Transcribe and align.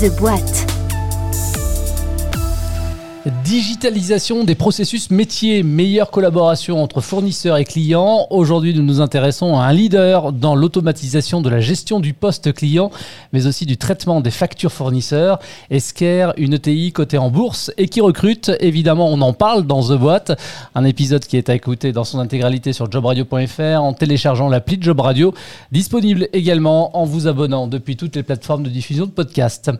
The 0.00 0.10
Boîte. 0.10 0.66
Digitalisation 3.46 4.42
des 4.42 4.56
processus 4.56 5.08
métiers, 5.12 5.62
meilleure 5.62 6.10
collaboration 6.10 6.82
entre 6.82 7.00
fournisseurs 7.00 7.58
et 7.58 7.64
clients. 7.64 8.26
Aujourd'hui, 8.30 8.74
nous 8.74 8.82
nous 8.82 9.00
intéressons 9.00 9.56
à 9.56 9.66
un 9.66 9.72
leader 9.72 10.32
dans 10.32 10.56
l'automatisation 10.56 11.40
de 11.40 11.48
la 11.48 11.60
gestion 11.60 12.00
du 12.00 12.12
poste 12.12 12.52
client, 12.52 12.90
mais 13.32 13.46
aussi 13.46 13.64
du 13.64 13.76
traitement 13.76 14.20
des 14.20 14.32
factures 14.32 14.72
fournisseurs. 14.72 15.38
Esker, 15.70 16.32
une 16.38 16.54
ETI 16.54 16.90
cotée 16.90 17.18
en 17.18 17.30
bourse 17.30 17.70
et 17.76 17.86
qui 17.86 18.00
recrute. 18.00 18.50
Évidemment, 18.58 19.12
on 19.12 19.20
en 19.20 19.32
parle 19.32 19.64
dans 19.64 19.80
The 19.80 19.96
Boîte, 19.96 20.32
un 20.74 20.84
épisode 20.84 21.24
qui 21.24 21.36
est 21.36 21.48
à 21.48 21.54
écouter 21.54 21.92
dans 21.92 22.02
son 22.02 22.18
intégralité 22.18 22.72
sur 22.72 22.90
jobradio.fr 22.90 23.80
en 23.80 23.92
téléchargeant 23.92 24.48
l'appli 24.48 24.76
Job 24.80 24.98
Radio, 24.98 25.32
disponible 25.70 26.28
également 26.32 26.98
en 26.98 27.04
vous 27.04 27.28
abonnant 27.28 27.68
depuis 27.68 27.96
toutes 27.96 28.16
les 28.16 28.24
plateformes 28.24 28.64
de 28.64 28.70
diffusion 28.70 29.06
de 29.06 29.12
podcasts. 29.12 29.70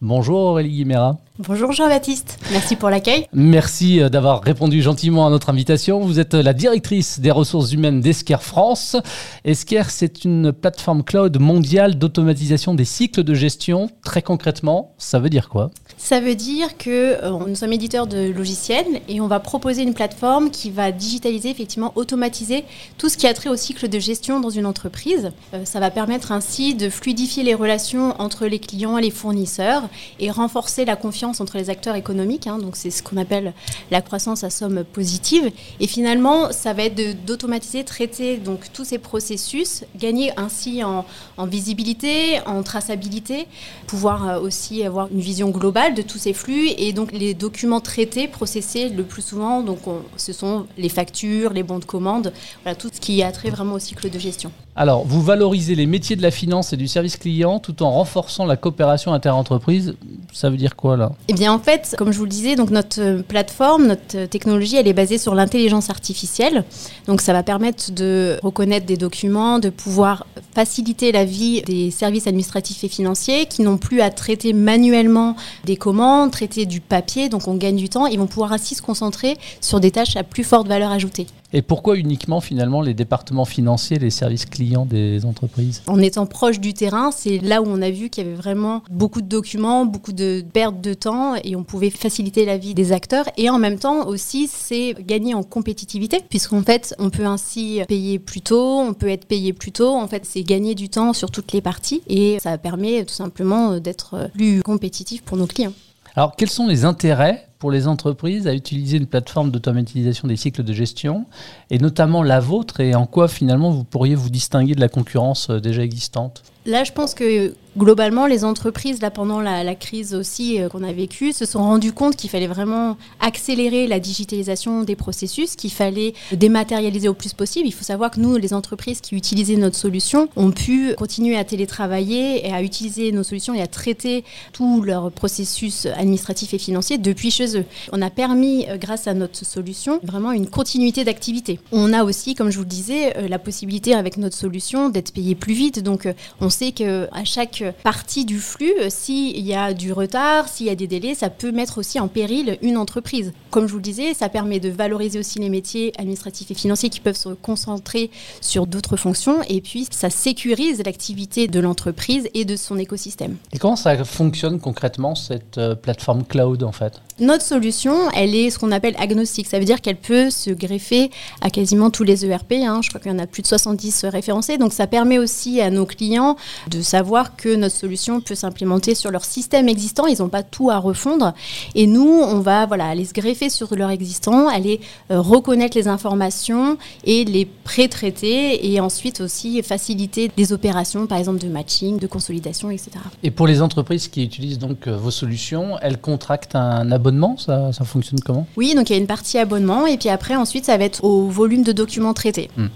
Bonjour 0.00 0.38
Aurélie 0.38 0.70
Guimera. 0.70 1.18
Bonjour 1.38 1.72
Jean-Baptiste, 1.72 2.38
merci 2.52 2.76
pour 2.76 2.90
l'accueil. 2.90 3.09
Merci 3.32 4.00
euh, 4.00 4.08
d'avoir 4.08 4.42
répondu 4.42 4.82
gentiment 4.82 5.26
à 5.26 5.30
notre 5.30 5.50
invitation. 5.50 6.00
Vous 6.00 6.18
êtes 6.18 6.34
la 6.34 6.52
directrice 6.52 7.20
des 7.20 7.30
ressources 7.30 7.72
humaines 7.72 8.00
d'Esker 8.00 8.38
France. 8.40 8.96
Esker, 9.44 9.84
c'est 9.88 10.24
une 10.24 10.52
plateforme 10.52 11.02
cloud 11.02 11.38
mondiale 11.40 11.98
d'automatisation 11.98 12.74
des 12.74 12.84
cycles 12.84 13.22
de 13.22 13.34
gestion. 13.34 13.90
Très 14.04 14.22
concrètement, 14.22 14.94
ça 14.98 15.18
veut 15.18 15.30
dire 15.30 15.48
quoi? 15.48 15.70
Ça 15.96 16.20
veut 16.20 16.34
dire 16.34 16.76
que 16.78 17.22
euh, 17.22 17.30
nous 17.46 17.54
sommes 17.54 17.72
éditeurs 17.72 18.06
de 18.06 18.30
logiciels 18.30 19.00
et 19.08 19.20
on 19.20 19.26
va 19.26 19.40
proposer 19.40 19.82
une 19.82 19.94
plateforme 19.94 20.50
qui 20.50 20.70
va 20.70 20.92
digitaliser, 20.92 21.50
effectivement, 21.50 21.92
automatiser 21.96 22.64
tout 22.98 23.08
ce 23.08 23.16
qui 23.16 23.26
a 23.26 23.34
trait 23.34 23.50
au 23.50 23.56
cycle 23.56 23.88
de 23.88 23.98
gestion 23.98 24.40
dans 24.40 24.50
une 24.50 24.66
entreprise. 24.66 25.30
Euh, 25.54 25.64
ça 25.64 25.80
va 25.80 25.90
permettre 25.90 26.32
ainsi 26.32 26.74
de 26.74 26.88
fluidifier 26.88 27.42
les 27.42 27.54
relations 27.54 28.14
entre 28.20 28.46
les 28.46 28.58
clients 28.58 28.98
et 28.98 29.02
les 29.02 29.10
fournisseurs 29.10 29.82
et 30.18 30.30
renforcer 30.30 30.84
la 30.84 30.96
confiance 30.96 31.40
entre 31.40 31.58
les 31.58 31.70
acteurs 31.70 31.96
économiques. 31.96 32.46
Hein. 32.46 32.58
donc 32.58 32.76
c'est 32.76 32.90
ce 33.00 33.02
qu'on 33.02 33.16
appelle 33.16 33.52
la 33.90 34.00
croissance 34.00 34.44
à 34.44 34.50
somme 34.50 34.84
positive. 34.84 35.50
Et 35.80 35.86
finalement, 35.86 36.52
ça 36.52 36.72
va 36.72 36.84
être 36.84 37.24
d'automatiser, 37.24 37.84
traiter 37.84 38.36
donc 38.36 38.72
tous 38.72 38.84
ces 38.84 38.98
processus, 38.98 39.84
gagner 39.96 40.32
ainsi 40.36 40.82
en, 40.84 41.04
visibilité, 41.46 42.40
en 42.46 42.62
traçabilité, 42.62 43.46
pouvoir 43.86 44.28
euh, 44.28 44.40
aussi 44.40 44.84
avoir 44.84 45.08
une 45.10 45.20
vision 45.20 45.50
globale 45.50 45.94
de 45.94 46.02
tous 46.02 46.18
ces 46.18 46.32
flux 46.32 46.68
et 46.76 46.92
donc 46.92 47.12
les 47.12 47.34
documents 47.34 47.80
traités, 47.80 48.28
processés 48.28 48.88
le 48.88 49.02
plus 49.02 49.22
souvent. 49.22 49.62
Donc 49.62 49.80
ce 50.16 50.32
sont 50.32 50.66
les 50.76 50.88
factures, 50.88 51.52
les 51.52 51.62
bons 51.62 51.78
de 51.78 51.84
commande, 51.84 52.32
voilà 52.62 52.76
tout 52.76 52.90
ce 52.92 53.00
qui 53.00 53.22
a 53.22 53.32
trait 53.32 53.50
vraiment 53.50 53.74
au 53.74 53.78
cycle 53.78 54.10
de 54.10 54.18
gestion. 54.18 54.52
Alors, 54.80 55.06
vous 55.06 55.20
valorisez 55.20 55.74
les 55.74 55.84
métiers 55.84 56.16
de 56.16 56.22
la 56.22 56.30
finance 56.30 56.72
et 56.72 56.78
du 56.78 56.88
service 56.88 57.18
client 57.18 57.58
tout 57.58 57.82
en 57.82 57.90
renforçant 57.90 58.46
la 58.46 58.56
coopération 58.56 59.12
interentreprise. 59.12 59.94
Ça 60.32 60.48
veut 60.48 60.56
dire 60.56 60.74
quoi 60.74 60.96
là? 60.96 61.12
Eh 61.28 61.34
bien, 61.34 61.52
en 61.52 61.58
fait, 61.58 61.94
comme 61.98 62.12
je 62.12 62.16
vous 62.16 62.24
le 62.24 62.30
disais, 62.30 62.56
donc 62.56 62.70
notre 62.70 63.20
plateforme, 63.20 63.88
notre 63.88 64.24
technologie, 64.24 64.76
elle 64.76 64.88
est 64.88 64.94
basée 64.94 65.18
sur 65.18 65.34
l'intelligence 65.34 65.90
artificielle. 65.90 66.64
Donc, 67.06 67.20
ça 67.20 67.34
va 67.34 67.42
permettre 67.42 67.92
de 67.92 68.38
reconnaître 68.42 68.86
des 68.86 68.96
documents, 68.96 69.58
de 69.58 69.68
pouvoir 69.68 70.24
faciliter 70.54 71.12
la 71.12 71.26
vie 71.26 71.60
des 71.60 71.90
services 71.90 72.26
administratifs 72.26 72.82
et 72.82 72.88
financiers 72.88 73.44
qui 73.44 73.60
n'ont 73.60 73.76
plus 73.76 74.00
à 74.00 74.08
traiter 74.08 74.54
manuellement 74.54 75.36
des 75.66 75.76
commandes, 75.76 76.30
traiter 76.30 76.64
du 76.64 76.80
papier. 76.80 77.28
Donc, 77.28 77.48
on 77.48 77.54
gagne 77.56 77.76
du 77.76 77.90
temps. 77.90 78.06
Ils 78.06 78.18
vont 78.18 78.26
pouvoir 78.26 78.54
ainsi 78.54 78.74
se 78.74 78.80
concentrer 78.80 79.36
sur 79.60 79.78
des 79.78 79.90
tâches 79.90 80.16
à 80.16 80.22
plus 80.22 80.42
forte 80.42 80.68
valeur 80.68 80.90
ajoutée. 80.90 81.26
Et 81.52 81.62
pourquoi 81.62 81.96
uniquement 81.96 82.40
finalement 82.40 82.80
les 82.80 82.94
départements 82.94 83.44
financiers, 83.44 83.98
les 83.98 84.10
services 84.10 84.46
clients 84.46 84.86
des 84.86 85.24
entreprises? 85.24 85.82
En 85.88 86.00
étant 86.00 86.26
proche 86.26 86.60
du 86.60 86.74
terrain, 86.74 87.10
c'est 87.10 87.38
là 87.38 87.60
où 87.60 87.66
on 87.66 87.82
a 87.82 87.90
vu 87.90 88.08
qu'il 88.08 88.24
y 88.24 88.26
avait 88.26 88.36
vraiment 88.36 88.82
beaucoup 88.90 89.20
de 89.20 89.26
documents, 89.26 89.84
beaucoup 89.84 90.12
de 90.12 90.44
pertes 90.52 90.80
de 90.80 90.94
temps 90.94 91.34
et 91.42 91.56
on 91.56 91.64
pouvait 91.64 91.90
faciliter 91.90 92.44
la 92.44 92.56
vie 92.56 92.74
des 92.74 92.92
acteurs. 92.92 93.26
Et 93.36 93.50
en 93.50 93.58
même 93.58 93.78
temps 93.78 94.06
aussi, 94.06 94.48
c'est 94.48 94.94
gagner 95.00 95.34
en 95.34 95.42
compétitivité 95.42 96.20
puisqu'en 96.28 96.62
fait, 96.62 96.94
on 96.98 97.10
peut 97.10 97.26
ainsi 97.26 97.80
payer 97.88 98.18
plus 98.18 98.42
tôt, 98.42 98.78
on 98.78 98.94
peut 98.94 99.08
être 99.08 99.26
payé 99.26 99.52
plus 99.52 99.72
tôt. 99.72 99.94
En 99.94 100.06
fait, 100.06 100.24
c'est 100.24 100.42
gagner 100.42 100.76
du 100.76 100.88
temps 100.88 101.12
sur 101.12 101.30
toutes 101.30 101.52
les 101.52 101.60
parties 101.60 102.02
et 102.08 102.38
ça 102.40 102.58
permet 102.58 103.04
tout 103.04 103.14
simplement 103.14 103.78
d'être 103.78 104.30
plus 104.34 104.62
compétitif 104.62 105.22
pour 105.22 105.36
nos 105.36 105.46
clients. 105.46 105.72
Alors, 106.14 106.36
quels 106.36 106.50
sont 106.50 106.66
les 106.66 106.84
intérêts 106.84 107.49
pour 107.60 107.70
les 107.70 107.86
entreprises 107.86 108.48
à 108.48 108.54
utiliser 108.54 108.96
une 108.96 109.06
plateforme 109.06 109.50
d'automatisation 109.50 110.26
des 110.26 110.36
cycles 110.36 110.64
de 110.64 110.72
gestion, 110.72 111.26
et 111.70 111.78
notamment 111.78 112.22
la 112.22 112.40
vôtre, 112.40 112.80
et 112.80 112.94
en 112.94 113.06
quoi 113.06 113.28
finalement 113.28 113.70
vous 113.70 113.84
pourriez 113.84 114.14
vous 114.16 114.30
distinguer 114.30 114.74
de 114.74 114.80
la 114.80 114.88
concurrence 114.88 115.50
euh, 115.50 115.60
déjà 115.60 115.84
existante? 115.84 116.42
Là, 116.66 116.84
je 116.84 116.92
pense 116.92 117.14
que 117.14 117.54
globalement, 117.76 118.26
les 118.26 118.44
entreprises, 118.44 119.00
là, 119.00 119.10
pendant 119.10 119.40
la, 119.40 119.74
crise 119.74 120.14
aussi 120.14 120.60
euh, 120.60 120.68
qu'on 120.68 120.82
a 120.82 120.92
vécue, 120.92 121.32
se 121.32 121.46
sont 121.46 121.60
rendues 121.60 121.92
compte 121.92 122.16
qu'il 122.16 122.28
fallait 122.28 122.46
vraiment 122.46 122.96
accélérer 123.20 123.86
la 123.86 124.00
digitalisation 124.00 124.82
des 124.82 124.96
processus, 124.96 125.54
qu'il 125.54 125.70
fallait 125.70 126.12
dématérialiser 126.32 127.08
au 127.08 127.14
plus 127.14 127.32
possible. 127.32 127.66
Il 127.66 127.72
faut 127.72 127.84
savoir 127.84 128.10
que 128.10 128.20
nous, 128.20 128.36
les 128.36 128.52
entreprises 128.52 129.00
qui 129.00 129.14
utilisaient 129.14 129.56
notre 129.56 129.76
solution, 129.76 130.28
ont 130.36 130.50
pu 130.50 130.94
continuer 130.96 131.36
à 131.36 131.44
télétravailler 131.44 132.46
et 132.46 132.52
à 132.52 132.62
utiliser 132.62 133.12
nos 133.12 133.22
solutions 133.22 133.54
et 133.54 133.62
à 133.62 133.66
traiter 133.66 134.24
tous 134.52 134.82
leurs 134.82 135.10
processus 135.12 135.86
administratifs 135.86 136.52
et 136.54 136.58
financiers 136.58 136.98
depuis 136.98 137.30
chez 137.30 137.56
eux. 137.56 137.64
On 137.92 138.02
a 138.02 138.10
permis, 138.10 138.66
euh, 138.68 138.76
grâce 138.76 139.06
à 139.06 139.14
notre 139.14 139.44
solution, 139.44 140.00
vraiment 140.02 140.32
une 140.32 140.48
continuité 140.48 141.04
d'activité. 141.04 141.60
On 141.72 141.92
a 141.92 142.04
aussi, 142.04 142.34
comme 142.34 142.50
je 142.50 142.56
vous 142.56 142.64
le 142.64 142.68
disais, 142.68 143.16
euh, 143.16 143.28
la 143.28 143.38
possibilité 143.38 143.94
avec 143.94 144.16
notre 144.16 144.36
solution 144.36 144.88
d'être 144.88 145.12
payé 145.12 145.34
plus 145.34 145.54
vite. 145.54 145.82
Donc, 145.82 146.08
on 146.40 146.50
sait 146.50 146.72
qu'à 146.72 147.24
chaque 147.24 147.59
partie 147.82 148.24
du 148.24 148.38
flux, 148.38 148.72
euh, 148.80 148.88
s'il 148.88 149.40
y 149.40 149.54
a 149.54 149.72
du 149.74 149.92
retard, 149.92 150.48
s'il 150.48 150.66
y 150.66 150.70
a 150.70 150.74
des 150.74 150.86
délais, 150.86 151.14
ça 151.14 151.30
peut 151.30 151.52
mettre 151.52 151.78
aussi 151.78 152.00
en 152.00 152.08
péril 152.08 152.58
une 152.62 152.76
entreprise. 152.76 153.32
Comme 153.50 153.66
je 153.66 153.72
vous 153.72 153.78
le 153.78 153.82
disais, 153.82 154.14
ça 154.14 154.28
permet 154.28 154.60
de 154.60 154.68
valoriser 154.68 155.18
aussi 155.18 155.38
les 155.38 155.48
métiers 155.48 155.92
administratifs 155.98 156.50
et 156.50 156.54
financiers 156.54 156.88
qui 156.88 157.00
peuvent 157.00 157.16
se 157.16 157.30
concentrer 157.30 158.10
sur 158.40 158.66
d'autres 158.66 158.96
fonctions 158.96 159.42
et 159.48 159.60
puis 159.60 159.88
ça 159.90 160.08
sécurise 160.08 160.82
l'activité 160.84 161.48
de 161.48 161.60
l'entreprise 161.60 162.28
et 162.34 162.44
de 162.44 162.56
son 162.56 162.78
écosystème. 162.78 163.36
Et 163.52 163.58
comment 163.58 163.76
ça 163.76 164.04
fonctionne 164.04 164.60
concrètement 164.60 165.14
cette 165.14 165.58
euh, 165.58 165.74
plateforme 165.74 166.24
cloud 166.24 166.62
en 166.62 166.72
fait? 166.72 167.00
Notre 167.18 167.44
solution, 167.44 168.10
elle 168.12 168.34
est 168.34 168.50
ce 168.50 168.58
qu'on 168.58 168.72
appelle 168.72 168.94
agnostique. 168.98 169.46
Ça 169.46 169.58
veut 169.58 169.66
dire 169.66 169.82
qu'elle 169.82 169.96
peut 169.96 170.30
se 170.30 170.50
greffer 170.50 171.10
à 171.42 171.50
quasiment 171.50 171.90
tous 171.90 172.04
les 172.04 172.24
ERP. 172.24 172.52
Hein. 172.52 172.80
Je 172.82 172.88
crois 172.88 173.00
qu'il 173.00 173.12
y 173.12 173.14
en 173.14 173.18
a 173.18 173.26
plus 173.26 173.42
de 173.42 173.46
70 173.46 174.06
référencés. 174.06 174.56
Donc 174.58 174.72
ça 174.72 174.86
permet 174.86 175.18
aussi 175.18 175.60
à 175.60 175.70
nos 175.70 175.86
clients 175.86 176.36
de 176.68 176.80
savoir 176.80 177.36
que 177.36 177.54
notre 177.54 177.76
solution 177.76 178.20
peut 178.20 178.34
s'implémenter 178.34 178.94
sur 178.94 179.10
leur 179.10 179.24
système 179.24 179.68
existant. 179.68 180.06
Ils 180.06 180.20
n'ont 180.20 180.28
pas 180.28 180.42
tout 180.42 180.70
à 180.70 180.78
refondre. 180.78 181.34
Et 181.74 181.86
nous, 181.86 182.08
on 182.08 182.40
va 182.40 182.64
voilà, 182.66 182.86
aller 182.88 183.04
se 183.04 183.12
greffer 183.12 183.39
sur 183.48 183.74
leur 183.74 183.90
existant, 183.90 184.48
aller 184.48 184.80
euh, 185.10 185.20
reconnaître 185.20 185.76
les 185.76 185.88
informations 185.88 186.76
et 187.04 187.24
les 187.24 187.44
pré-traiter 187.44 188.72
et 188.72 188.80
ensuite 188.80 189.20
aussi 189.20 189.62
faciliter 189.62 190.30
des 190.36 190.52
opérations, 190.52 191.06
par 191.06 191.18
exemple 191.18 191.38
de 191.38 191.48
matching, 191.48 191.98
de 191.98 192.06
consolidation, 192.06 192.70
etc. 192.70 192.90
Et 193.22 193.30
pour 193.30 193.46
les 193.46 193.62
entreprises 193.62 194.08
qui 194.08 194.24
utilisent 194.24 194.58
donc 194.58 194.86
euh, 194.86 194.96
vos 194.96 195.10
solutions, 195.10 195.76
elles 195.80 196.00
contractent 196.00 196.56
un 196.56 196.90
abonnement? 196.92 197.36
Ça, 197.36 197.72
ça 197.72 197.84
fonctionne 197.84 198.20
comment? 198.20 198.46
Oui, 198.56 198.74
donc 198.74 198.90
il 198.90 198.94
y 198.94 198.96
a 198.96 198.98
une 198.98 199.06
partie 199.06 199.38
abonnement 199.38 199.86
et 199.86 199.96
puis 199.96 200.08
après, 200.08 200.36
ensuite, 200.36 200.64
ça 200.66 200.76
va 200.76 200.84
être 200.84 201.04
au 201.04 201.28
volume 201.28 201.62
de 201.62 201.72
documents 201.72 202.14
traités. 202.14 202.50
Hmm. 202.56 202.66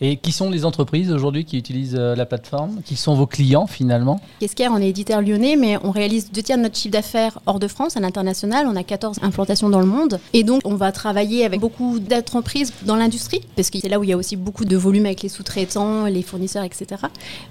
Et 0.00 0.16
qui 0.16 0.32
sont 0.32 0.50
les 0.50 0.64
entreprises 0.64 1.10
aujourd'hui 1.10 1.44
qui 1.44 1.58
utilisent 1.58 1.96
euh, 1.98 2.14
la 2.14 2.26
plateforme? 2.26 2.80
Qui 2.84 2.96
sont 2.96 3.14
vos 3.14 3.26
clients 3.26 3.66
finalement? 3.66 4.20
Qu'est-ce 4.40 4.54
On 4.70 4.78
est 4.78 4.88
éditeur 4.88 5.20
lyonnais, 5.20 5.56
mais 5.56 5.78
on 5.82 5.90
réalise 5.90 6.30
deux 6.30 6.42
tiers 6.42 6.56
de 6.56 6.62
notre 6.62 6.76
chiffre 6.76 6.92
d'affaires 6.92 7.38
hors 7.46 7.58
de 7.58 7.68
France, 7.68 7.96
à 7.96 8.00
l'international. 8.00 8.66
On 8.68 8.76
a 8.76 8.82
14 8.82 9.18
implantations 9.22 9.68
dans 9.68 9.80
le 9.80 9.86
monde. 9.86 10.13
Et 10.32 10.44
donc, 10.44 10.60
on 10.64 10.74
va 10.74 10.92
travailler 10.92 11.44
avec 11.44 11.60
beaucoup 11.60 11.98
d'entreprises 11.98 12.72
dans 12.84 12.96
l'industrie, 12.96 13.40
parce 13.56 13.70
que 13.70 13.78
c'est 13.80 13.88
là 13.88 13.98
où 13.98 14.04
il 14.04 14.10
y 14.10 14.12
a 14.12 14.16
aussi 14.16 14.36
beaucoup 14.36 14.64
de 14.64 14.76
volume 14.76 15.06
avec 15.06 15.22
les 15.22 15.28
sous-traitants, 15.28 16.06
les 16.06 16.22
fournisseurs, 16.22 16.64
etc. 16.64 17.02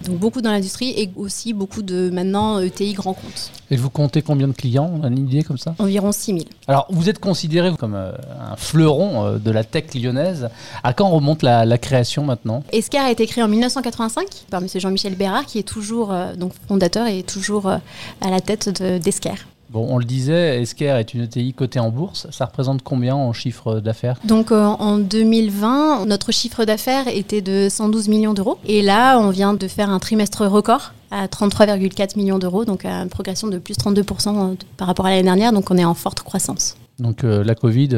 Donc, 0.06 0.18
beaucoup 0.18 0.42
dans 0.42 0.52
l'industrie 0.52 0.94
et 0.98 1.10
aussi 1.16 1.54
beaucoup 1.54 1.82
de 1.82 2.10
maintenant 2.10 2.60
ETI 2.60 2.94
grands 2.94 3.14
comptes. 3.14 3.52
Et 3.72 3.76
vous 3.76 3.90
comptez 3.90 4.22
combien 4.22 4.48
de 4.48 4.54
clients 4.54 4.92
On 4.94 5.04
a 5.04 5.08
une 5.08 5.28
idée 5.28 5.44
comme 5.44 5.58
ça? 5.58 5.76
Environ 5.80 6.12
6 6.12 6.26
000. 6.26 6.40
Alors, 6.68 6.86
vous 6.90 7.10
êtes 7.10 7.20
considéré 7.20 7.72
comme 7.78 7.96
euh, 7.96 8.12
un 8.40 8.56
fleuron 8.56 9.26
euh, 9.26 9.38
de 9.38 9.52
la 9.52 9.64
tech 9.64 9.94
lyonnaise. 9.96 10.50
À 10.84 10.94
quand 10.94 11.10
remonte 11.10 11.42
la, 11.42 11.66
la 11.66 11.78
création 11.78 12.24
maintenant? 12.24 12.64
Escar 12.72 13.06
a 13.06 13.12
été 13.12 13.26
créé 13.26 13.44
en 13.44 13.48
1985 13.48 14.28
par 14.50 14.62
M. 14.62 14.68
Jean-Michel 14.76 15.16
Bérard, 15.16 15.46
qui 15.46 15.60
est 15.60 15.64
toujours 15.64 16.14
euh, 16.14 16.36
donc 16.36 16.54
fondateur 16.68 17.08
et 17.08 17.24
toujours 17.24 17.68
à 17.68 18.30
la 18.30 18.42
tête 18.42 18.82
d'Esquer. 19.02 19.34
Bon, 19.74 19.88
on 19.90 19.98
le 19.98 20.06
disait, 20.06 20.62
Esker 20.62 21.00
est 21.00 21.16
une 21.16 21.24
ETI 21.24 21.56
cotée 21.56 21.80
en 21.80 21.90
bourse. 21.90 22.28
Ça 22.30 22.46
représente 22.46 22.84
combien 22.84 23.16
en 23.16 23.34
chiffre 23.34 23.80
d'affaires? 23.80 24.20
Donc 24.24 24.52
euh, 24.52 24.64
en 24.64 25.00
2020, 25.00 26.06
notre 26.06 26.32
chiffre 26.32 26.64
d'affaires 26.64 27.08
était 27.08 27.42
de 27.42 27.70
112 27.72 28.08
millions 28.08 28.36
d'euros. 28.36 28.60
Et 28.68 28.84
là, 28.84 29.18
on 29.18 29.32
vient 29.32 29.56
de 29.56 29.68
faire 29.68 29.90
un 29.90 29.98
trimestre 29.98 30.46
record 30.46 30.94
à 31.10 31.26
33,4 31.26 32.20
millions 32.20 32.38
d'euros, 32.38 32.66
donc 32.66 32.86
à 32.86 33.02
une 33.02 33.10
progression 33.10 33.48
de 33.48 33.58
plus 33.58 33.76
32% 33.76 34.58
par 34.78 34.86
rapport 34.86 35.08
à 35.08 35.10
l'année 35.10 35.24
dernière. 35.24 35.52
Donc 35.52 35.72
on 35.72 35.78
est 35.80 35.86
en 35.86 35.96
forte 35.96 36.22
croissance. 36.22 36.78
Donc 37.00 37.24
la 37.24 37.56
Covid 37.56 37.90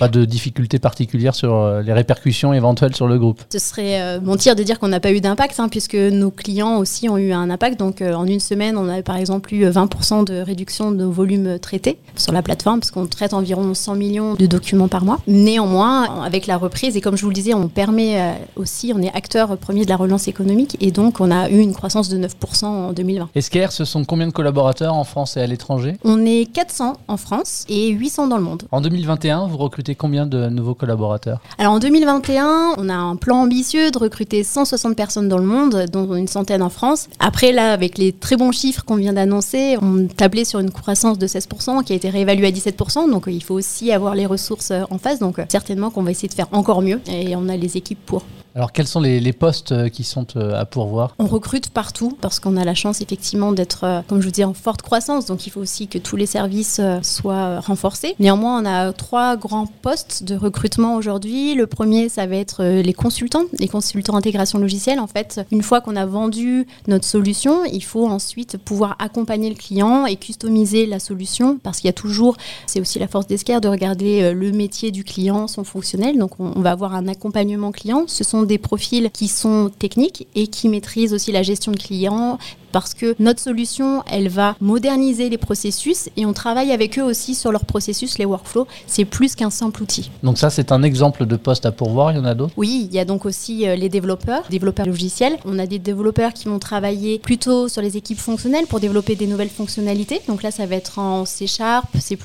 Pas 0.00 0.08
de 0.08 0.24
difficultés 0.24 0.78
particulières 0.78 1.34
sur 1.34 1.54
euh, 1.54 1.82
les 1.82 1.92
répercussions 1.92 2.54
éventuelles 2.54 2.96
sur 2.96 3.06
le 3.06 3.18
groupe. 3.18 3.42
Ce 3.52 3.58
serait 3.58 4.00
euh, 4.00 4.18
mentir 4.18 4.56
de 4.56 4.62
dire 4.62 4.78
qu'on 4.78 4.88
n'a 4.88 4.98
pas 4.98 5.12
eu 5.12 5.20
d'impact, 5.20 5.60
hein, 5.60 5.68
puisque 5.68 5.94
nos 5.94 6.30
clients 6.30 6.78
aussi 6.78 7.10
ont 7.10 7.18
eu 7.18 7.32
un 7.32 7.50
impact. 7.50 7.78
Donc 7.78 8.00
en 8.00 8.26
une 8.26 8.40
semaine, 8.40 8.78
on 8.78 8.88
a 8.88 9.02
par 9.02 9.16
exemple 9.16 9.52
eu 9.52 9.66
20% 9.66 10.24
de 10.24 10.40
réduction 10.40 10.90
de 10.90 10.96
nos 10.96 11.10
volumes 11.10 11.58
traités 11.58 11.98
sur 12.16 12.32
la 12.32 12.40
plateforme, 12.40 12.80
parce 12.80 12.90
qu'on 12.90 13.06
traite 13.06 13.34
environ 13.34 13.74
100 13.74 13.94
millions 13.94 14.34
de 14.36 14.46
documents 14.46 14.88
par 14.88 15.04
mois. 15.04 15.18
Néanmoins, 15.26 16.24
avec 16.24 16.46
la 16.46 16.56
reprise, 16.56 16.96
et 16.96 17.02
comme 17.02 17.18
je 17.18 17.22
vous 17.22 17.28
le 17.28 17.34
disais, 17.34 17.52
on 17.52 17.68
permet 17.68 18.38
aussi, 18.56 18.94
on 18.96 19.02
est 19.02 19.14
acteur 19.14 19.58
premier 19.58 19.84
de 19.84 19.90
la 19.90 19.96
relance 19.96 20.28
économique, 20.28 20.78
et 20.80 20.92
donc 20.92 21.20
on 21.20 21.30
a 21.30 21.50
eu 21.50 21.58
une 21.58 21.74
croissance 21.74 22.08
de 22.08 22.16
9% 22.18 22.64
en 22.64 22.92
2020. 22.94 23.28
Esquire, 23.34 23.70
ce 23.70 23.84
sont 23.84 24.06
combien 24.06 24.26
de 24.28 24.32
collaborateurs 24.32 24.94
en 24.94 25.04
France 25.04 25.36
et 25.36 25.40
à 25.40 25.46
l'étranger? 25.46 25.98
On 26.04 26.24
est 26.24 26.50
400 26.50 26.94
en 27.06 27.16
France 27.18 27.66
et 27.68 27.90
800 27.90 28.28
dans 28.28 28.38
le 28.38 28.42
monde. 28.42 28.62
En 28.72 28.80
2021, 28.80 29.46
vous 29.46 29.58
recrutez 29.58 29.89
combien 29.94 30.26
de 30.26 30.48
nouveaux 30.48 30.74
collaborateurs 30.74 31.40
Alors 31.58 31.74
en 31.74 31.78
2021, 31.78 32.74
on 32.76 32.88
a 32.88 32.94
un 32.94 33.16
plan 33.16 33.42
ambitieux 33.42 33.90
de 33.90 33.98
recruter 33.98 34.44
160 34.44 34.96
personnes 34.96 35.28
dans 35.28 35.38
le 35.38 35.44
monde, 35.44 35.86
dont 35.92 36.14
une 36.14 36.28
centaine 36.28 36.62
en 36.62 36.70
France. 36.70 37.08
Après, 37.18 37.52
là, 37.52 37.72
avec 37.72 37.98
les 37.98 38.12
très 38.12 38.36
bons 38.36 38.52
chiffres 38.52 38.84
qu'on 38.84 38.96
vient 38.96 39.12
d'annoncer, 39.12 39.76
on 39.80 40.06
tablait 40.06 40.44
sur 40.44 40.60
une 40.60 40.70
croissance 40.70 41.18
de 41.18 41.26
16% 41.26 41.84
qui 41.84 41.92
a 41.92 41.96
été 41.96 42.10
réévaluée 42.10 42.48
à 42.48 42.50
17%. 42.50 43.10
Donc 43.10 43.24
il 43.26 43.42
faut 43.42 43.54
aussi 43.54 43.92
avoir 43.92 44.14
les 44.14 44.26
ressources 44.26 44.72
en 44.90 44.98
face. 44.98 45.18
Donc 45.18 45.40
certainement 45.48 45.90
qu'on 45.90 46.02
va 46.02 46.10
essayer 46.10 46.28
de 46.28 46.34
faire 46.34 46.48
encore 46.52 46.82
mieux 46.82 47.00
et 47.06 47.36
on 47.36 47.48
a 47.48 47.56
les 47.56 47.76
équipes 47.76 48.04
pour. 48.04 48.24
Alors 48.56 48.72
quels 48.72 48.88
sont 48.88 49.00
les, 49.00 49.32
postes 49.32 49.70
euh, 49.70 49.88
qui 49.88 50.02
sont 50.02 50.26
euh, 50.36 50.60
à 50.60 50.64
pourvoir? 50.64 51.14
On 51.20 51.26
recrute 51.26 51.70
partout 51.70 52.18
parce 52.20 52.40
qu'on 52.40 52.56
a 52.56 52.64
la 52.64 52.74
chance 52.74 53.00
effectivement 53.00 53.52
d'être, 53.52 53.84
euh, 53.84 54.00
comme 54.08 54.20
je 54.20 54.26
vous 54.26 54.32
dis, 54.32 54.42
en 54.42 54.54
forte 54.54 54.82
croissance. 54.82 55.26
Donc 55.26 55.46
il 55.46 55.50
faut 55.50 55.60
aussi 55.60 55.86
que 55.86 55.98
tous 55.98 56.16
les 56.16 56.26
services 56.26 56.80
soient 57.02 57.60
renforcés. 57.60 58.16
Néanmoins, 58.18 58.60
on 58.60 58.66
a 58.66 58.92
trois 58.92 59.36
grands 59.36 59.66
postes 59.66 60.24
de 60.24 60.34
recrutement 60.34 60.96
aujourd'hui. 60.96 61.54
Le 61.54 61.66
premier, 61.66 62.08
ça 62.08 62.26
va 62.26 62.36
être 62.36 62.64
les 62.64 62.92
consultants, 62.92 63.44
les 63.58 63.68
consultants 63.68 64.16
intégration 64.16 64.58
logicielle. 64.58 64.98
En 64.98 65.06
fait, 65.06 65.40
une 65.52 65.62
fois 65.62 65.80
qu'on 65.80 65.96
a 65.96 66.06
vendu 66.06 66.66
notre 66.88 67.04
solution, 67.04 67.64
il 67.64 67.84
faut 67.84 68.08
ensuite 68.08 68.58
pouvoir 68.58 68.96
accompagner 68.98 69.48
le 69.48 69.54
client 69.54 70.06
et 70.06 70.16
customiser 70.16 70.86
la 70.86 70.98
solution 70.98 71.58
parce 71.62 71.78
qu'il 71.78 71.88
y 71.88 71.90
a 71.90 71.94
toujours, 71.94 72.36
c'est 72.66 72.80
aussi 72.80 72.98
la 72.98 73.08
force 73.08 73.26
d'Esquire 73.26 73.60
de 73.60 73.68
regarder 73.68 74.32
le 74.32 74.50
métier 74.50 74.90
du 74.90 75.04
client, 75.04 75.46
son 75.46 75.62
fonctionnel. 75.64 76.18
Donc 76.18 76.40
on 76.40 76.60
va 76.60 76.72
avoir 76.72 76.94
un 76.94 77.06
accompagnement 77.06 77.70
client. 77.70 78.04
Ce 78.06 78.24
sont 78.24 78.39
des 78.44 78.58
profils 78.58 79.10
qui 79.10 79.28
sont 79.28 79.70
techniques 79.78 80.26
et 80.34 80.46
qui 80.46 80.68
maîtrisent 80.68 81.14
aussi 81.14 81.32
la 81.32 81.42
gestion 81.42 81.72
de 81.72 81.78
clients, 81.78 82.38
parce 82.72 82.94
que 82.94 83.14
notre 83.18 83.40
solution, 83.40 84.02
elle 84.10 84.28
va 84.28 84.56
moderniser 84.60 85.28
les 85.28 85.38
processus 85.38 86.08
et 86.16 86.26
on 86.26 86.32
travaille 86.32 86.72
avec 86.72 86.98
eux 86.98 87.02
aussi 87.02 87.34
sur 87.34 87.52
leurs 87.52 87.64
processus, 87.64 88.18
les 88.18 88.24
workflows. 88.24 88.66
C'est 88.86 89.04
plus 89.04 89.34
qu'un 89.34 89.50
simple 89.50 89.82
outil. 89.82 90.10
Donc 90.22 90.38
ça, 90.38 90.50
c'est 90.50 90.72
un 90.72 90.82
exemple 90.82 91.26
de 91.26 91.36
poste 91.36 91.66
à 91.66 91.72
pourvoir. 91.72 92.12
Il 92.12 92.16
y 92.16 92.20
en 92.20 92.24
a 92.24 92.34
d'autres? 92.34 92.52
Oui, 92.56 92.88
il 92.90 92.94
y 92.94 92.98
a 92.98 93.04
donc 93.04 93.26
aussi 93.26 93.66
euh, 93.66 93.76
les 93.76 93.88
développeurs, 93.88 94.42
développeurs 94.50 94.86
logiciels. 94.86 95.36
On 95.44 95.58
a 95.58 95.66
des 95.66 95.78
développeurs 95.78 96.32
qui 96.32 96.48
vont 96.48 96.58
travailler 96.58 97.18
plutôt 97.18 97.68
sur 97.68 97.82
les 97.82 97.96
équipes 97.96 98.18
fonctionnelles 98.18 98.66
pour 98.66 98.80
développer 98.80 99.16
des 99.16 99.26
nouvelles 99.26 99.48
fonctionnalités. 99.48 100.20
Donc 100.28 100.42
là, 100.42 100.50
ça 100.50 100.66
va 100.66 100.76
être 100.76 100.98
en 100.98 101.24
C 101.24 101.46
Sharp, 101.46 101.86
C++, 101.98 102.16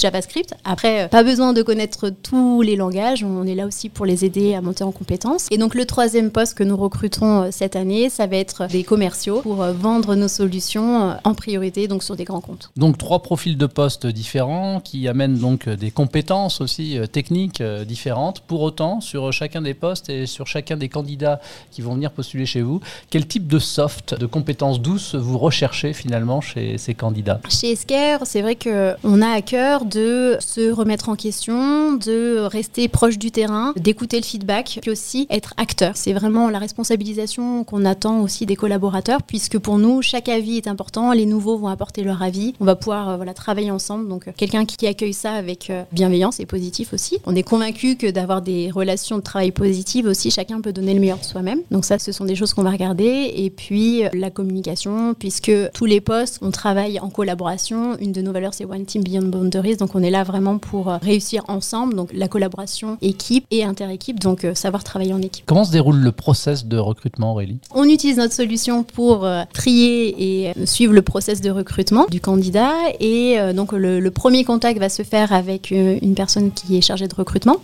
JavaScript. 0.00 0.54
Après, 0.64 1.04
euh, 1.04 1.08
pas 1.08 1.22
besoin 1.22 1.52
de 1.52 1.62
connaître 1.62 2.10
tous 2.10 2.62
les 2.62 2.76
langages. 2.76 3.24
On 3.24 3.46
est 3.46 3.54
là 3.54 3.66
aussi 3.66 3.88
pour 3.88 4.06
les 4.06 4.24
aider 4.24 4.54
à 4.54 4.60
monter 4.60 4.84
en 4.84 4.92
compétences. 4.92 5.46
Et 5.50 5.58
donc 5.58 5.74
le 5.74 5.86
troisième 5.86 6.30
poste 6.30 6.54
que 6.54 6.64
nous 6.64 6.76
recrutons 6.76 7.42
euh, 7.42 7.48
cette 7.50 7.76
année, 7.76 8.10
ça 8.10 8.26
va 8.26 8.36
être 8.36 8.66
des 8.66 8.84
commerciaux 8.84 9.40
pour 9.40 9.56
vendre 9.56 9.85
nos 9.86 10.28
solutions 10.28 11.10
euh, 11.10 11.14
en 11.24 11.34
priorité 11.34 11.88
donc 11.88 12.02
sur 12.02 12.16
des 12.16 12.24
grands 12.24 12.40
comptes. 12.40 12.70
Donc 12.76 12.98
trois 12.98 13.22
profils 13.22 13.56
de 13.56 13.66
postes 13.66 14.06
différents 14.06 14.80
qui 14.80 15.08
amènent 15.08 15.38
donc 15.38 15.68
des 15.68 15.90
compétences 15.90 16.60
aussi 16.60 16.98
euh, 16.98 17.06
techniques 17.06 17.60
euh, 17.60 17.84
différentes. 17.84 18.40
Pour 18.40 18.62
autant, 18.62 19.00
sur 19.00 19.32
chacun 19.32 19.62
des 19.62 19.74
postes 19.74 20.08
et 20.08 20.26
sur 20.26 20.46
chacun 20.46 20.76
des 20.76 20.88
candidats 20.88 21.40
qui 21.70 21.82
vont 21.82 21.94
venir 21.94 22.10
postuler 22.10 22.46
chez 22.46 22.62
vous, 22.62 22.80
quel 23.10 23.26
type 23.26 23.46
de 23.46 23.58
soft, 23.58 24.14
de 24.18 24.26
compétences 24.26 24.80
douces 24.80 25.14
vous 25.14 25.38
recherchez 25.38 25.92
finalement 25.92 26.40
chez 26.40 26.78
ces 26.78 26.94
candidats? 26.94 27.40
Chez 27.48 27.72
Esker, 27.72 28.18
c'est 28.24 28.42
vrai 28.42 28.56
qu'on 28.56 29.22
a 29.22 29.28
à 29.28 29.42
cœur 29.42 29.84
de 29.84 30.36
se 30.40 30.70
remettre 30.70 31.08
en 31.08 31.16
question, 31.16 31.94
de 31.94 32.38
rester 32.40 32.88
proche 32.88 33.18
du 33.18 33.30
terrain, 33.30 33.72
d'écouter 33.76 34.18
le 34.18 34.24
feedback, 34.24 34.78
puis 34.82 34.90
aussi 34.90 35.26
être 35.30 35.54
acteur. 35.56 35.92
C'est 35.96 36.12
vraiment 36.12 36.50
la 36.50 36.58
responsabilisation 36.58 37.64
qu'on 37.64 37.84
attend 37.84 38.20
aussi 38.20 38.46
des 38.46 38.56
collaborateurs, 38.56 39.22
puisque 39.22 39.58
pour 39.58 39.75
nous, 39.78 40.02
chaque 40.02 40.28
avis 40.28 40.56
est 40.56 40.68
important. 40.68 41.12
Les 41.12 41.26
nouveaux 41.26 41.56
vont 41.58 41.68
apporter 41.68 42.02
leur 42.02 42.22
avis. 42.22 42.54
On 42.60 42.64
va 42.64 42.76
pouvoir 42.76 43.08
euh, 43.08 43.16
voilà, 43.16 43.34
travailler 43.34 43.70
ensemble. 43.70 44.08
Donc, 44.08 44.28
euh, 44.28 44.32
quelqu'un 44.36 44.64
qui 44.64 44.86
accueille 44.86 45.12
ça 45.12 45.32
avec 45.32 45.70
euh, 45.70 45.82
bienveillance 45.92 46.40
et 46.40 46.46
positif 46.46 46.92
aussi. 46.92 47.18
On 47.26 47.34
est 47.34 47.42
convaincu 47.42 47.96
que 47.96 48.10
d'avoir 48.10 48.42
des 48.42 48.70
relations 48.70 49.16
de 49.16 49.22
travail 49.22 49.50
positives 49.50 50.06
aussi, 50.06 50.30
chacun 50.30 50.60
peut 50.60 50.72
donner 50.72 50.94
le 50.94 51.00
meilleur 51.00 51.18
de 51.18 51.24
soi-même. 51.24 51.60
Donc, 51.70 51.84
ça, 51.84 51.98
ce 51.98 52.12
sont 52.12 52.24
des 52.24 52.34
choses 52.34 52.54
qu'on 52.54 52.62
va 52.62 52.70
regarder. 52.70 53.32
Et 53.36 53.50
puis, 53.50 54.02
la 54.12 54.30
communication, 54.30 55.14
puisque 55.14 55.52
tous 55.72 55.86
les 55.86 56.00
postes, 56.00 56.38
on 56.42 56.50
travaille 56.50 57.00
en 57.00 57.08
collaboration. 57.08 57.96
Une 57.98 58.12
de 58.12 58.22
nos 58.22 58.32
valeurs, 58.32 58.54
c'est 58.54 58.64
One 58.64 58.84
Team 58.84 59.02
Beyond 59.02 59.28
Boundaries. 59.28 59.76
Donc, 59.76 59.94
on 59.94 60.02
est 60.02 60.10
là 60.10 60.24
vraiment 60.24 60.58
pour 60.58 60.86
réussir 60.86 61.42
ensemble. 61.48 61.94
Donc, 61.94 62.10
la 62.12 62.28
collaboration 62.28 62.98
équipe 63.02 63.46
et 63.50 63.64
inter-équipe. 63.64 64.20
Donc, 64.20 64.46
savoir 64.54 64.84
travailler 64.84 65.12
en 65.12 65.22
équipe. 65.22 65.44
Comment 65.46 65.64
se 65.64 65.72
déroule 65.72 65.96
le 65.96 66.12
process 66.12 66.66
de 66.66 66.78
recrutement, 66.78 67.32
Aurélie? 67.32 67.58
On 67.74 67.84
utilise 67.84 68.16
notre 68.16 68.34
solution 68.34 68.84
pour 68.84 69.28
et 69.66 70.52
euh, 70.56 70.66
suivre 70.66 70.92
le 70.92 71.02
process 71.02 71.40
de 71.40 71.50
recrutement 71.50 72.06
du 72.10 72.20
candidat. 72.20 72.72
Et 73.00 73.38
euh, 73.38 73.52
donc 73.52 73.72
le, 73.72 74.10
premier 74.10 74.44
contact 74.44 74.78
va 74.78 74.88
se 74.88 75.02
faire 75.02 75.32
avec 75.32 75.72
euh, 75.72 75.98
une 76.00 76.14
personne 76.14 76.50
qui 76.52 76.76
est 76.76 76.80
chargée 76.80 77.08
de 77.08 77.14
recrutement. 77.14 77.56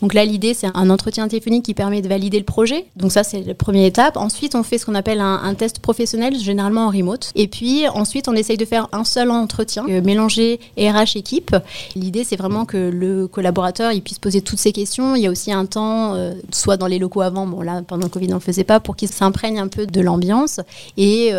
Donc 0.00 0.14
là, 0.14 0.24
l'idée, 0.24 0.54
c'est 0.54 0.68
un 0.74 0.90
entretien 0.90 1.26
téléphonique 1.28 1.64
qui 1.64 1.74
permet 1.74 2.00
de 2.00 2.08
valider 2.08 2.38
le 2.38 2.44
projet. 2.44 2.86
Donc 2.96 3.12
ça, 3.12 3.24
c'est 3.24 3.42
la 3.42 3.54
première 3.54 3.84
étape. 3.84 4.16
Ensuite, 4.16 4.54
on 4.54 4.62
fait 4.62 4.78
ce 4.78 4.86
qu'on 4.86 4.94
appelle 4.94 5.20
un, 5.20 5.54
test 5.54 5.80
professionnel, 5.80 6.38
généralement 6.38 6.86
en 6.86 6.90
remote. 6.90 7.32
Et 7.34 7.48
puis 7.48 7.88
ensuite, 7.88 8.28
on 8.28 8.34
essaye 8.34 8.56
de 8.56 8.64
faire 8.64 8.88
un 8.92 9.04
seul 9.04 9.30
entretien, 9.30 9.84
mélanger 10.04 10.60
RH 10.78 11.16
équipe. 11.16 11.56
L'idée, 11.96 12.22
c'est 12.24 12.36
vraiment 12.36 12.64
que 12.64 12.76
le 12.76 13.26
collaborateur 13.26 13.92
il 13.92 14.02
puisse 14.02 14.18
poser 14.18 14.40
toutes 14.40 14.58
ses 14.58 14.72
questions. 14.72 15.16
Il 15.16 15.22
y 15.22 15.26
a 15.26 15.30
aussi 15.30 15.52
un 15.52 15.66
temps, 15.66 16.16
soit 16.52 16.76
dans 16.76 16.86
les 16.86 16.98
locaux 16.98 17.22
avant, 17.22 17.46
bon 17.46 17.62
là, 17.62 17.82
pendant 17.86 18.04
le 18.04 18.10
Covid, 18.10 18.26
on 18.26 18.30
ne 18.30 18.34
le 18.34 18.40
faisait 18.40 18.64
pas, 18.64 18.78
pour 18.78 18.94
qu'il 18.94 19.08
s'imprègne 19.08 19.58
un 19.58 19.68
peu 19.68 19.86
de 19.86 20.00
l'ambiance. 20.00 20.60
Et 20.96 21.32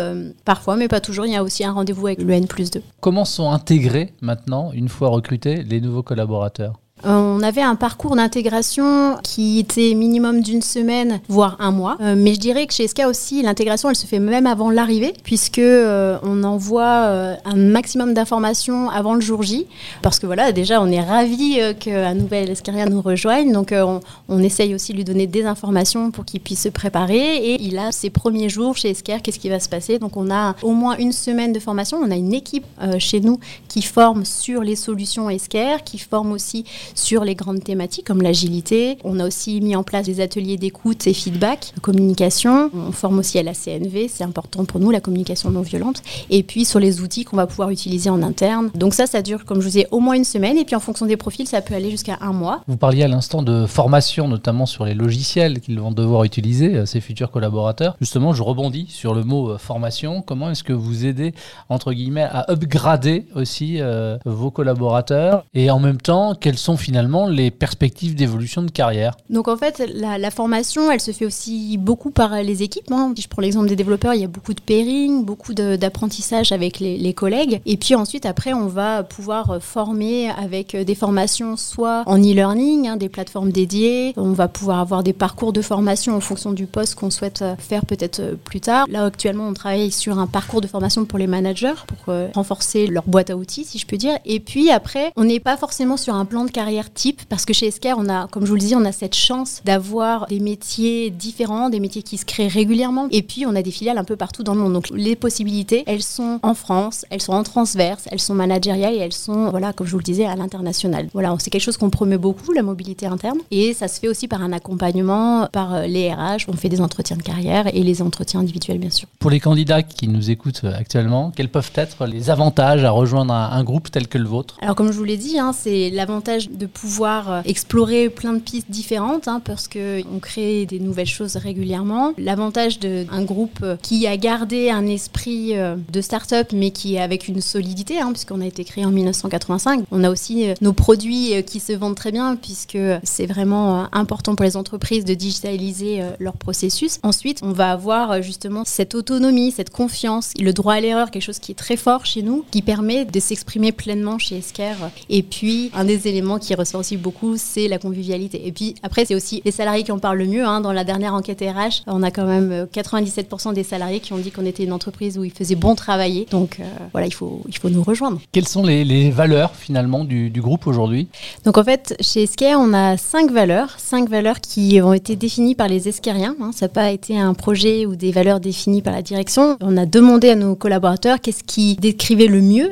parfois, 0.44 0.76
mais 0.76 0.88
pas 0.88 1.00
toujours, 1.00 1.26
il 1.26 1.32
y 1.32 1.36
a 1.36 1.42
aussi 1.42 1.64
un 1.64 1.72
rendez-vous 1.72 2.06
avec 2.06 2.22
le 2.22 2.32
N 2.32 2.46
plus 2.46 2.70
2. 2.70 2.82
Comment 3.00 3.24
sont 3.24 3.50
intégrés 3.50 4.12
maintenant, 4.20 4.72
une 4.72 4.88
fois 4.88 5.08
recrutés, 5.08 5.62
les 5.62 5.80
nouveaux 5.80 6.02
collaborateurs? 6.02 6.80
On 7.04 7.42
avait 7.42 7.62
un 7.62 7.76
parcours 7.76 8.16
d'intégration 8.16 9.18
qui 9.22 9.58
était 9.58 9.94
minimum 9.94 10.40
d'une 10.40 10.62
semaine, 10.62 11.20
voire 11.28 11.56
un 11.58 11.70
mois. 11.70 11.96
Euh, 12.00 12.14
mais 12.16 12.34
je 12.34 12.40
dirais 12.40 12.66
que 12.66 12.74
chez 12.74 12.86
SK 12.86 13.02
aussi, 13.08 13.42
l'intégration, 13.42 13.88
elle 13.88 13.96
se 13.96 14.06
fait 14.06 14.18
même 14.18 14.46
avant 14.46 14.70
l'arrivée, 14.70 15.14
puisque 15.24 15.58
euh, 15.58 16.18
on 16.22 16.44
envoie 16.44 16.82
euh, 16.82 17.34
un 17.44 17.56
maximum 17.56 18.14
d'informations 18.14 18.90
avant 18.90 19.14
le 19.14 19.20
jour 19.20 19.42
J. 19.42 19.66
Parce 20.02 20.18
que 20.18 20.26
voilà, 20.26 20.52
déjà, 20.52 20.82
on 20.82 20.90
est 20.90 21.00
ravi 21.00 21.58
qu'un 21.78 22.14
nouvel 22.14 22.50
Escaria 22.50 22.86
nous 22.86 23.00
rejoigne. 23.00 23.52
Donc, 23.52 23.72
on, 23.72 24.00
on, 24.28 24.42
essaye 24.42 24.74
aussi 24.74 24.92
de 24.92 24.98
lui 24.98 25.04
donner 25.04 25.26
des 25.26 25.44
informations 25.44 26.10
pour 26.10 26.24
qu'il 26.24 26.40
puisse 26.40 26.62
se 26.62 26.68
préparer. 26.68 27.36
Et 27.36 27.62
il 27.62 27.78
a 27.78 27.92
ses 27.92 28.10
premiers 28.10 28.48
jours 28.48 28.76
chez 28.76 28.90
Esquire, 28.90 29.22
qu'est-ce 29.22 29.38
qui 29.38 29.48
va 29.48 29.60
se 29.60 29.68
passer? 29.68 29.98
Donc, 29.98 30.16
on 30.16 30.30
a 30.30 30.54
au 30.62 30.72
moins 30.72 30.96
une 30.96 31.12
semaine 31.12 31.52
de 31.52 31.60
formation. 31.60 31.98
On 32.02 32.10
a 32.10 32.16
une 32.16 32.34
équipe 32.34 32.66
chez 32.98 33.20
nous 33.20 33.38
qui 33.68 33.82
forme 33.82 34.24
sur 34.24 34.62
les 34.62 34.76
solutions 34.76 35.30
Esquire, 35.30 35.84
qui 35.84 35.98
forme 35.98 36.32
aussi 36.32 36.64
sur 36.94 37.24
les 37.24 37.34
grandes 37.34 37.62
thématiques 37.62 38.06
comme 38.06 38.22
l'agilité. 38.22 38.98
On 39.04 39.20
a 39.20 39.26
aussi 39.26 39.60
mis 39.60 39.76
en 39.76 39.82
place 39.82 40.06
des 40.06 40.20
ateliers 40.20 40.56
d'écoute 40.56 41.06
et 41.06 41.14
feedback, 41.14 41.72
communication. 41.82 42.70
On 42.74 42.92
forme 42.92 43.18
aussi 43.18 43.38
à 43.38 43.42
la 43.42 43.54
CNV, 43.54 44.08
c'est 44.08 44.24
important 44.24 44.64
pour 44.64 44.80
nous, 44.80 44.90
la 44.90 45.00
communication 45.00 45.50
non 45.50 45.62
violente. 45.62 46.02
Et 46.30 46.42
puis 46.42 46.64
sur 46.64 46.78
les 46.78 47.00
outils 47.00 47.24
qu'on 47.24 47.36
va 47.36 47.46
pouvoir 47.46 47.70
utiliser 47.70 48.10
en 48.10 48.22
interne. 48.22 48.70
Donc 48.74 48.94
ça, 48.94 49.06
ça 49.06 49.22
dure, 49.22 49.44
comme 49.44 49.58
je 49.58 49.64
vous 49.64 49.70
disais, 49.70 49.88
au 49.90 50.00
moins 50.00 50.14
une 50.14 50.24
semaine. 50.24 50.56
Et 50.56 50.64
puis 50.64 50.76
en 50.76 50.80
fonction 50.80 51.06
des 51.06 51.16
profils, 51.16 51.46
ça 51.46 51.60
peut 51.60 51.74
aller 51.74 51.90
jusqu'à 51.90 52.18
un 52.20 52.32
mois. 52.32 52.62
Vous 52.66 52.76
parliez 52.76 53.02
à 53.02 53.08
l'instant 53.08 53.42
de 53.42 53.66
formation, 53.66 54.28
notamment 54.28 54.66
sur 54.66 54.84
les 54.84 54.94
logiciels 54.94 55.60
qu'ils 55.60 55.80
vont 55.80 55.92
devoir 55.92 56.24
utiliser, 56.24 56.76
euh, 56.76 56.86
ces 56.86 57.00
futurs 57.00 57.30
collaborateurs. 57.30 57.96
Justement, 58.00 58.32
je 58.32 58.42
rebondis 58.42 58.86
sur 58.88 59.14
le 59.14 59.24
mot 59.24 59.50
euh, 59.50 59.58
formation. 59.58 60.22
Comment 60.22 60.50
est-ce 60.50 60.64
que 60.64 60.72
vous 60.72 61.06
aidez, 61.06 61.34
entre 61.68 61.92
guillemets, 61.92 62.28
à 62.30 62.50
upgrader 62.50 63.26
aussi 63.34 63.80
euh, 63.80 64.18
vos 64.24 64.50
collaborateurs? 64.50 65.44
Et 65.54 65.70
en 65.70 65.78
même 65.78 66.00
temps, 66.00 66.34
quels 66.34 66.58
sont 66.58 66.76
finalement 66.80 67.28
les 67.28 67.50
perspectives 67.50 68.14
d'évolution 68.14 68.62
de 68.62 68.70
carrière 68.70 69.16
Donc 69.28 69.48
en 69.48 69.56
fait, 69.56 69.82
la, 69.94 70.30
formation, 70.30 70.90
elle 70.90 71.00
se 71.00 71.12
fait 71.12 71.26
aussi 71.26 71.76
beaucoup 71.78 72.10
par 72.10 72.42
les 72.42 72.62
équipes. 72.62 72.90
Hein. 72.90 73.12
Si 73.16 73.22
je 73.22 73.28
prends 73.28 73.42
l'exemple 73.42 73.68
des 73.68 73.76
développeurs, 73.76 74.14
il 74.14 74.20
y 74.20 74.24
a 74.24 74.28
beaucoup 74.28 74.54
de 74.54 74.60
pairing, 74.60 75.24
beaucoup 75.24 75.54
d'apprentissage 75.54 76.52
avec 76.52 76.80
les, 76.80 77.14
collègues. 77.14 77.60
Et 77.66 77.76
puis 77.76 77.94
ensuite, 77.96 78.24
après, 78.24 78.52
on 78.52 78.66
va 78.66 79.02
pouvoir 79.02 79.58
former 79.60 80.30
avec 80.30 80.76
des 80.76 80.94
formations 80.94 81.56
soit 81.56 82.04
en 82.06 82.18
e-learning, 82.18 82.88
hein, 82.88 82.96
des 82.96 83.08
plateformes 83.08 83.50
dédiées. 83.50 84.12
On 84.16 84.32
va 84.32 84.46
pouvoir 84.48 84.78
avoir 84.78 85.02
des 85.02 85.12
parcours 85.12 85.52
de 85.52 85.60
formation 85.60 86.14
en 86.14 86.20
fonction 86.20 86.52
du 86.52 86.66
poste 86.66 86.94
qu'on 86.94 87.10
souhaite 87.10 87.44
faire 87.58 87.84
peut-être 87.84 88.36
plus 88.44 88.60
tard. 88.60 88.86
Là, 88.88 89.04
actuellement, 89.04 89.48
on 89.48 89.54
travaille 89.54 89.90
sur 89.90 90.18
un 90.18 90.26
parcours 90.26 90.60
de 90.60 90.66
formation 90.66 91.04
pour 91.04 91.18
les 91.18 91.26
managers, 91.26 91.74
pour 91.86 91.98
euh, 92.08 92.28
renforcer 92.34 92.86
leur 92.86 93.04
boîte 93.04 93.30
à 93.30 93.36
outils, 93.36 93.64
si 93.64 93.78
je 93.78 93.86
peux 93.86 93.96
dire. 93.96 94.18
Et 94.24 94.40
puis 94.40 94.70
après, 94.70 95.12
on 95.16 95.24
n'est 95.24 95.40
pas 95.40 95.56
forcément 95.56 95.96
sur 95.96 96.14
un 96.14 96.24
plan 96.24 96.44
de 96.44 96.50
carrière 96.50 96.69
carrière 96.70 96.92
type 96.92 97.22
parce 97.28 97.44
que 97.44 97.52
chez 97.52 97.66
Esker, 97.66 97.94
on 97.98 98.08
a, 98.08 98.28
comme 98.28 98.44
je 98.44 98.50
vous 98.50 98.54
le 98.54 98.60
dis, 98.60 98.76
on 98.76 98.84
a 98.84 98.92
cette 98.92 99.16
chance 99.16 99.60
d'avoir 99.64 100.28
des 100.28 100.38
métiers 100.38 101.10
différents, 101.10 101.68
des 101.68 101.80
métiers 101.80 102.04
qui 102.04 102.16
se 102.16 102.24
créent 102.24 102.46
régulièrement. 102.46 103.08
Et 103.10 103.22
puis, 103.22 103.44
on 103.44 103.56
a 103.56 103.62
des 103.62 103.72
filiales 103.72 103.98
un 103.98 104.04
peu 104.04 104.14
partout 104.14 104.44
dans 104.44 104.54
le 104.54 104.60
monde. 104.60 104.74
Donc, 104.74 104.88
les 104.94 105.16
possibilités, 105.16 105.82
elles 105.88 106.02
sont 106.02 106.38
en 106.44 106.54
France, 106.54 107.04
elles 107.10 107.22
sont 107.22 107.32
en 107.32 107.42
transverse, 107.42 108.04
elles 108.12 108.20
sont 108.20 108.34
managériales 108.34 108.94
et 108.94 108.98
elles 108.98 109.12
sont, 109.12 109.50
voilà, 109.50 109.72
comme 109.72 109.88
je 109.88 109.92
vous 109.92 109.98
le 109.98 110.04
disais, 110.04 110.26
à 110.26 110.36
l'international. 110.36 111.08
Voilà, 111.12 111.34
c'est 111.40 111.50
quelque 111.50 111.62
chose 111.62 111.76
qu'on 111.76 111.90
promeut 111.90 112.18
beaucoup, 112.18 112.52
la 112.52 112.62
mobilité 112.62 113.06
interne. 113.06 113.38
Et 113.50 113.74
ça 113.74 113.88
se 113.88 113.98
fait 113.98 114.08
aussi 114.08 114.28
par 114.28 114.40
un 114.40 114.52
accompagnement, 114.52 115.48
par 115.50 115.74
euh, 115.74 115.86
les 115.86 116.12
RH. 116.12 116.46
On 116.46 116.52
fait 116.52 116.68
des 116.68 116.80
entretiens 116.80 117.16
de 117.16 117.22
carrière 117.22 117.66
et 117.74 117.82
les 117.82 118.00
entretiens 118.00 118.40
individuels, 118.40 118.78
bien 118.78 118.90
sûr. 118.90 119.08
Pour 119.18 119.30
les 119.30 119.40
candidats 119.40 119.82
qui 119.82 120.06
nous 120.06 120.30
écoutent 120.30 120.62
actuellement, 120.64 121.32
quels 121.34 121.48
peuvent 121.48 121.72
être 121.74 122.06
les 122.06 122.30
avantages 122.30 122.84
à 122.84 122.90
rejoindre 122.90 123.34
un, 123.34 123.64
groupe 123.64 123.90
tel 123.90 124.06
que 124.06 124.18
le 124.18 124.28
vôtre? 124.28 124.56
Alors, 124.62 124.76
comme 124.76 124.92
je 124.92 124.96
vous 124.96 125.04
l'ai 125.04 125.16
dit, 125.16 125.38
hein, 125.38 125.52
c'est 125.52 125.90
l'avantage 125.90 126.48
de 126.60 126.66
pouvoir 126.66 127.32
euh, 127.32 127.40
explorer 127.46 128.10
plein 128.10 128.34
de 128.34 128.38
pistes 128.38 128.70
différentes 128.70 129.26
hein, 129.26 129.40
parce 129.42 129.66
qu'on 129.66 130.18
crée 130.20 130.66
des 130.66 130.78
nouvelles 130.78 131.06
choses 131.06 131.36
régulièrement. 131.36 132.12
L'avantage 132.18 132.78
d'un 132.78 133.22
groupe 133.22 133.60
euh, 133.62 133.76
qui 133.82 134.06
a 134.06 134.16
gardé 134.16 134.68
un 134.68 134.86
esprit 134.86 135.54
de 135.54 136.00
start-up 136.00 136.48
mais 136.52 136.70
qui 136.70 136.96
est 136.96 137.00
avec 137.00 137.28
une 137.28 137.40
solidité, 137.40 138.00
hein, 138.00 138.12
puisqu'on 138.12 138.40
a 138.40 138.46
été 138.46 138.64
créé 138.64 138.84
en 138.84 138.90
1985. 138.90 139.84
On 139.90 140.04
a 140.04 140.10
aussi 140.10 140.48
nos 140.60 140.72
produits 140.72 141.42
qui 141.44 141.60
se 141.60 141.72
vendent 141.72 141.94
très 141.94 142.12
bien 142.12 142.36
puisque 142.36 142.78
c'est 143.02 143.26
vraiment 143.26 143.88
important 143.94 144.34
pour 144.34 144.44
les 144.44 144.56
entreprises 144.56 145.04
de 145.04 145.14
digitaliser 145.14 146.02
leur 146.18 146.34
processus. 146.34 146.98
Ensuite, 147.02 147.40
on 147.42 147.52
va 147.52 147.72
avoir 147.72 148.20
justement 148.22 148.64
cette 148.66 148.94
autonomie, 148.94 149.52
cette 149.52 149.70
confiance, 149.70 150.32
le 150.38 150.52
droit 150.52 150.74
à 150.74 150.80
l'erreur, 150.80 151.10
quelque 151.10 151.22
chose 151.22 151.38
qui 151.38 151.52
est 151.52 151.56
très 151.56 151.76
fort 151.76 152.04
chez 152.04 152.22
nous, 152.22 152.44
qui 152.50 152.60
permet 152.62 153.04
de 153.04 153.20
s'exprimer 153.20 153.72
pleinement 153.72 154.18
chez 154.18 154.38
Esker. 154.38 154.74
Et 155.08 155.22
puis, 155.22 155.70
un 155.74 155.84
des 155.84 156.08
éléments 156.08 156.39
qui 156.40 156.54
ressort 156.54 156.80
aussi 156.80 156.96
beaucoup, 156.96 157.36
c'est 157.36 157.68
la 157.68 157.78
convivialité. 157.78 158.46
Et 158.46 158.52
puis, 158.52 158.74
après, 158.82 159.04
c'est 159.04 159.14
aussi 159.14 159.42
les 159.44 159.50
salariés 159.50 159.82
qui 159.82 159.92
en 159.92 159.98
parlent 159.98 160.18
le 160.18 160.26
mieux. 160.26 160.44
Hein. 160.44 160.60
Dans 160.60 160.72
la 160.72 160.84
dernière 160.84 161.14
enquête 161.14 161.40
RH, 161.40 161.82
on 161.86 162.02
a 162.02 162.10
quand 162.10 162.26
même 162.26 162.66
97% 162.72 163.54
des 163.54 163.62
salariés 163.62 164.00
qui 164.00 164.12
ont 164.12 164.18
dit 164.18 164.30
qu'on 164.30 164.46
était 164.46 164.64
une 164.64 164.72
entreprise 164.72 165.18
où 165.18 165.24
ils 165.24 165.32
faisaient 165.32 165.54
bon 165.54 165.74
travailler. 165.74 166.26
Donc, 166.30 166.58
euh, 166.60 166.64
voilà, 166.92 167.06
il 167.06 167.14
faut, 167.14 167.42
il 167.48 167.56
faut 167.56 167.70
nous 167.70 167.82
rejoindre. 167.82 168.20
Quelles 168.32 168.48
sont 168.48 168.62
les, 168.62 169.10
valeurs, 169.10 169.54
finalement, 169.54 170.04
du, 170.04 170.30
groupe 170.40 170.66
aujourd'hui? 170.66 171.08
Donc, 171.44 171.58
en 171.58 171.64
fait, 171.64 171.94
chez 172.00 172.22
Esker, 172.22 172.54
on 172.56 172.72
a 172.72 172.96
cinq 172.96 173.30
valeurs. 173.30 173.74
Cinq 173.78 174.08
valeurs 174.08 174.40
qui 174.40 174.80
ont 174.82 174.92
été 174.92 175.16
définies 175.16 175.54
par 175.54 175.68
les 175.68 175.88
Eskeriens. 175.88 176.36
Hein. 176.40 176.50
Ça 176.54 176.66
n'a 176.66 176.70
pas 176.70 176.90
été 176.90 177.18
un 177.18 177.34
projet 177.34 177.86
ou 177.86 177.96
des 177.96 178.12
valeurs 178.12 178.40
définies 178.40 178.82
par 178.82 178.92
la 178.92 179.02
direction. 179.02 179.56
On 179.60 179.76
a 179.76 179.86
demandé 179.86 180.30
à 180.30 180.34
nos 180.34 180.54
collaborateurs 180.54 181.20
qu'est-ce 181.20 181.44
qui 181.44 181.76
décrivait 181.76 182.26
le 182.26 182.40
mieux 182.40 182.70